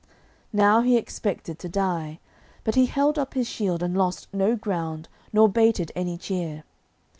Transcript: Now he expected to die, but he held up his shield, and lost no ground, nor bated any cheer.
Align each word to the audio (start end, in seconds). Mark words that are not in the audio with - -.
Now 0.51 0.81
he 0.81 0.97
expected 0.97 1.59
to 1.59 1.69
die, 1.69 2.19
but 2.63 2.73
he 2.73 2.87
held 2.87 3.19
up 3.19 3.35
his 3.35 3.47
shield, 3.47 3.83
and 3.83 3.95
lost 3.95 4.27
no 4.33 4.55
ground, 4.55 5.07
nor 5.31 5.47
bated 5.47 5.91
any 5.95 6.17
cheer. 6.17 6.63